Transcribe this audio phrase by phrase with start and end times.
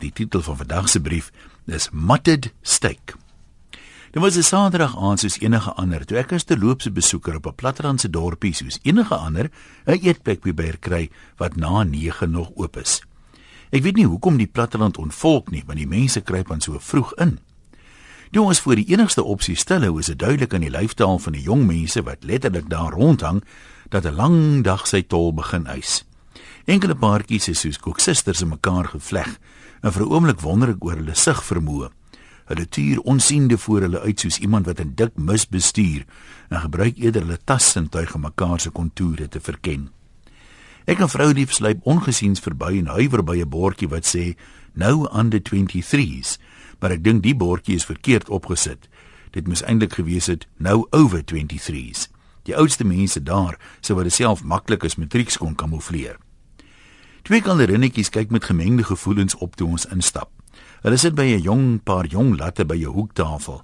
[0.00, 1.32] Die titel van vandag se brief
[1.66, 3.14] is Mutted Steak.
[4.10, 7.46] Dit was 'n Saterdag aand soos enige ander, toe ek as te loopse besoeker op
[7.46, 9.50] 'n plattelandse dorpie soos enige ander
[9.86, 13.02] 'n eetplek probeer kry wat na 9 nog oop is.
[13.70, 17.14] Ek weet nie hoekom die platteland onvolk nie, want die mense kruip dan so vroeg
[17.14, 17.38] in.
[18.30, 21.32] Toe ons voor die enigste opsie stil hou, is dit duidelik aan die lyfstaal van
[21.32, 23.44] die jong mense wat letterlik daar rondhang
[23.88, 26.04] dat 'n lang dag sy tol begin eis.
[26.70, 29.30] Enkele paartjies is soos koeksusters in mekaar gevleg
[29.82, 31.88] en vir 'n oomblik wonder ek oor hulle sig vermoë.
[32.46, 36.04] Hulle tuur onsiende voor hulle uit soos iemand wat 'n dik mis bestuur
[36.50, 39.90] en gebruik eerder hulle tassintuig om mekaar se kontoure te verken.
[40.86, 44.36] Ek en vrou lief sluip ongesiens verby en huiwer by 'n bordjie wat sê
[44.72, 46.38] nou under 23s,
[46.78, 48.88] maar ek dink die bordjie is verkeerd opgesit.
[49.32, 52.08] Dit moes eintlik gewees het nou over 23s.
[52.44, 56.18] Die oudste mense daar sou wat self maklik as matrieks kon kamoufleer.
[57.22, 60.30] Twee kalerinnetjies kyk met gemengde gevoelens op toe ons instap.
[60.80, 63.62] Hulle sit by 'n jong paar jong latte by 'n hoektafel.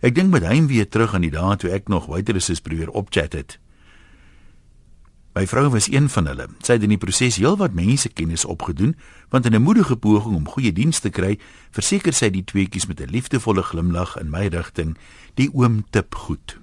[0.00, 3.32] Ek dink met hom weer terug aan die dae toe ek nog waiteresses probeer opchat
[3.32, 3.58] het.
[5.36, 6.46] My vrou was een van hulle.
[6.64, 8.96] Sy het in die proses heelwat mense kennis opgedoen,
[9.28, 11.38] want in 'n moedige poging om goeie diens te kry,
[11.70, 14.96] verseker sy die tweeetjies met 'n liefdevolle glimlag in my rigting,
[15.34, 16.58] die oom tip goed.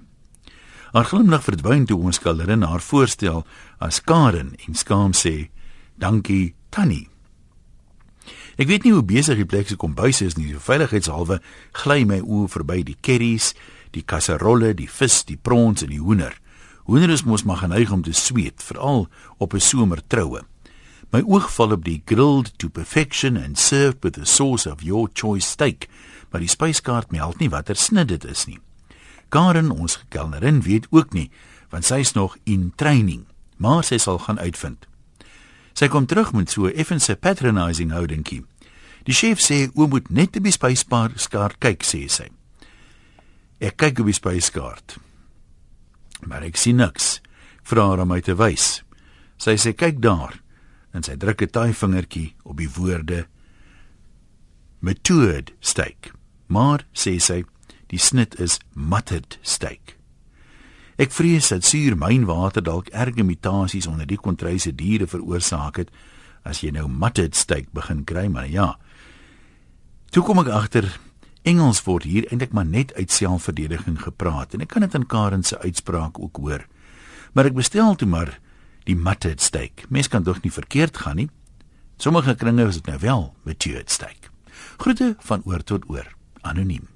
[0.92, 3.46] Haar glimlag verdwyn toe ons kalerin haar voorstel
[3.78, 5.50] as Karen en skaam sê:
[5.94, 7.08] Dankie, Tannie.
[8.54, 10.54] Ek weet nie hoe besig die plek se kombuis is nie.
[10.54, 11.40] Veiligheidshalwe
[11.74, 13.52] gly my oë verby die curries,
[13.94, 16.34] die kasserolle, die vis, die prons en die hoender.
[16.86, 20.44] Hoender is mos maar geneig om te sweet, veral op 'n somertroue.
[21.10, 25.08] My oog val op die grilled to perfection and served with a sauce of your
[25.12, 25.88] choice steak,
[26.30, 28.58] maar die spyskaart meld nie watter snit dit is nie.
[29.28, 31.30] Karen, ons kelnerin, weet ook nie,
[31.70, 34.86] want sy is nog in training, maar sy sal gaan uitvind.
[35.74, 38.44] Sy kom terug met so effense patronizing houdingkie.
[39.04, 42.30] Die chef sê oom moet net op die spyskaart kyk, sê sy.
[43.60, 44.96] Ek kyk op die spyskaart.
[46.24, 47.18] Maar ek sien niks.
[47.66, 48.84] Vra haar om my te wys.
[49.40, 50.38] Sy sê kyk daar
[50.94, 53.26] en sy druk 'n taai vingertjie op die woorde
[54.80, 56.12] matured steak.
[56.46, 57.44] Maar sê sy,
[57.88, 59.96] die snit is mutted steak.
[60.96, 65.90] Ek vrees dat suur mynwater dalk erge mutasies onder die kontryse diere veroorsaak het
[66.44, 68.74] as jy nou mutted steak begin kry, maar ja.
[70.12, 70.86] Toe kom ek agter
[71.44, 75.42] Engels word hier eintlik maar net uit selfverdediging gepraat en ek kan dit in Karen
[75.44, 76.64] se uitspraak ook hoor.
[77.34, 78.38] Maar ek bestel toe maar
[78.88, 79.84] die mutted steak.
[79.90, 81.28] Mens kan tog nie verkeerd gaan nie.
[82.00, 84.30] Sommige kringe is dit nou wel matured steak.
[84.80, 86.08] Groete van oor tot oor.
[86.42, 86.93] Anoniem.